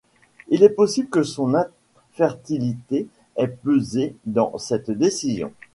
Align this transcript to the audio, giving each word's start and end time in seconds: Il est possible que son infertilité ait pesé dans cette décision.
Il 0.47 0.63
est 0.63 0.69
possible 0.71 1.09
que 1.09 1.21
son 1.21 1.53
infertilité 1.53 3.05
ait 3.35 3.47
pesé 3.49 4.15
dans 4.25 4.57
cette 4.57 4.89
décision. 4.89 5.53